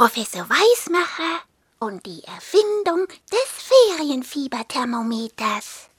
[0.00, 1.42] Professor Weismacher
[1.78, 3.44] und die Erfindung des
[3.98, 5.90] Ferienfieberthermometers.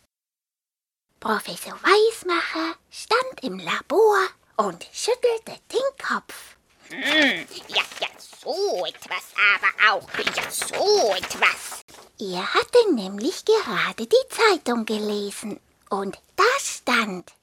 [1.19, 4.17] Professor Weismacher stand im Labor
[4.57, 6.55] und schüttelte den Kopf.
[6.89, 10.09] Hm, ja, ja, so etwas aber auch.
[10.17, 11.83] Ja, so etwas.
[12.19, 15.59] Er hatte nämlich gerade die Zeitung gelesen
[15.91, 17.33] und da stand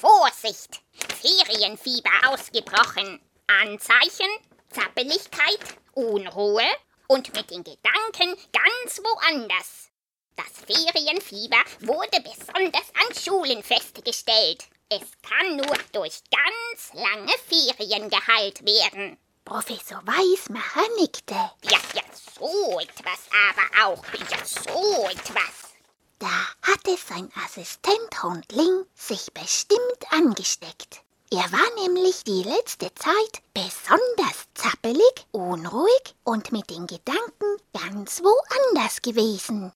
[0.00, 0.80] Vorsicht!
[1.20, 3.20] Ferienfieber ausgebrochen.
[3.48, 4.30] Anzeichen,
[4.70, 6.66] Zappeligkeit, Unruhe
[7.08, 9.88] und mit den Gedanken ganz woanders.
[10.36, 14.66] Das Ferienfieber wurde besonders an Schulen festgestellt.
[14.90, 19.16] Es kann nur durch ganz lange Ferien geheilt werden.
[19.46, 21.34] Professor Weismacher nickte.
[21.34, 22.02] Ja, ja,
[22.38, 24.04] so etwas aber auch.
[24.30, 25.72] Ja, so etwas.
[26.18, 31.00] Da hatte sein Assistent Hundling sich bestimmt angesteckt.
[31.30, 39.02] Er war nämlich die letzte Zeit besonders zappelig, unruhig und mit den Gedanken ganz woanders
[39.02, 39.72] gewesen.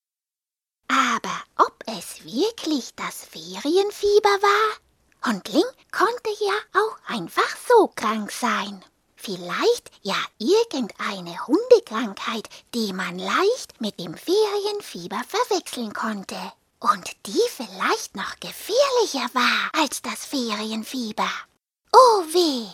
[0.87, 4.77] Aber ob es wirklich das Ferienfieber war?
[5.27, 8.85] Hundling konnte ja auch einfach so krank sein.
[9.17, 16.37] Vielleicht ja irgendeine Hundekrankheit, die man leicht mit dem Ferienfieber verwechseln konnte.
[16.79, 18.41] Und die vielleicht noch
[19.11, 21.29] gefährlicher war als das Ferienfieber.
[21.93, 22.69] Oh weh!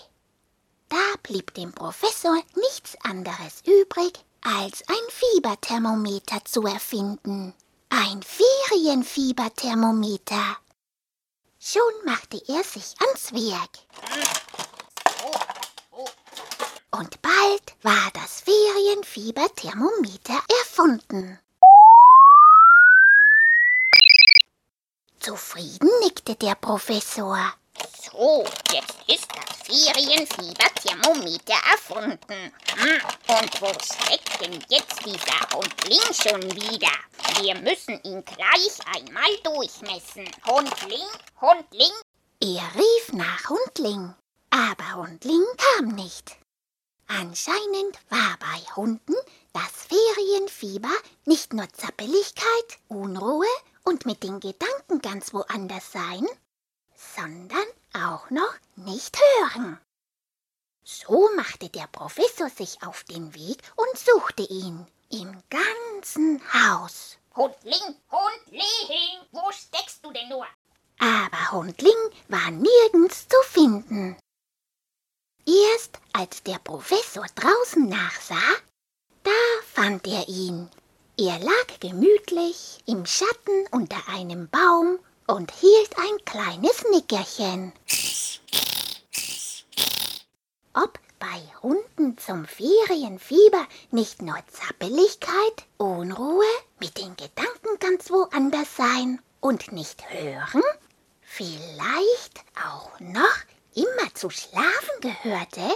[0.89, 7.55] Da blieb dem Professor nichts anderes übrig, als ein Fieberthermometer zu erfinden.
[7.89, 10.59] Ein Ferienfieberthermometer.
[11.59, 13.79] Schon machte er sich ans Werk.
[16.92, 21.41] Und bald war das Ferienfieberthermometer erfunden.
[25.27, 27.37] Zufrieden nickte der Professor.
[28.01, 32.53] So, jetzt ist das Ferienfieberthermometer erfunden.
[32.77, 36.93] Hm, und wo steckt denn jetzt dieser Hundling schon wieder?
[37.41, 40.31] Wir müssen ihn gleich einmal durchmessen.
[40.47, 41.09] Hundling,
[41.41, 41.92] Hundling.
[42.41, 44.15] Er rief nach Hundling,
[44.51, 46.36] aber Hundling kam nicht.
[47.09, 49.17] Anscheinend war bei Hunden
[49.53, 50.95] das Ferienfieber
[51.25, 53.48] nicht nur Zappeligkeit, Unruhe
[54.06, 56.27] mit den Gedanken ganz woanders sein,
[57.14, 59.78] sondern auch noch nicht hören.
[60.84, 67.18] So machte der Professor sich auf den Weg und suchte ihn im ganzen Haus.
[67.34, 70.46] Hundling, Hundling, wo steckst du denn nur?
[70.98, 74.17] Aber Hundling war nirgends zu finden.
[75.44, 78.55] Erst als der Professor draußen nachsah,
[79.23, 79.30] da
[79.74, 80.70] fand er ihn.
[81.19, 87.73] Er lag gemütlich im Schatten unter einem Baum und hielt ein kleines Nickerchen.
[90.75, 96.45] Ob bei Hunden zum Ferienfieber nicht nur Zappeligkeit, Unruhe,
[96.81, 100.63] mit den Gedanken ganz woanders sein und nicht hören?
[101.23, 103.39] Vielleicht auch noch
[103.75, 105.67] immer zu schlafen gehörte?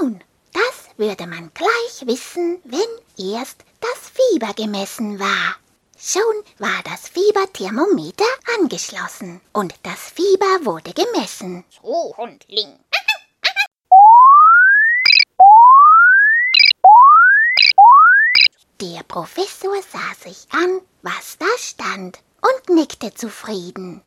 [0.00, 2.80] Nun, das würde man gleich wissen, wenn
[3.18, 5.56] erst das Fieber gemessen war.
[5.98, 6.22] Schon
[6.58, 8.24] war das Fieberthermometer
[8.58, 11.64] angeschlossen und das Fieber wurde gemessen.
[11.82, 12.78] So, Hundling.
[18.80, 24.02] Der Professor sah sich an, was da stand und nickte zufrieden.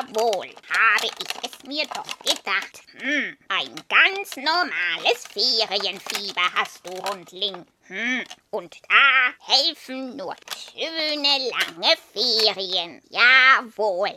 [0.00, 2.82] Jawohl, habe ich es mir doch gedacht.
[2.98, 7.66] Hm, ein ganz normales Ferienfieber hast du, Hundling.
[7.86, 13.02] Hm, und da helfen nur schöne lange Ferien.
[13.10, 14.16] Jawohl.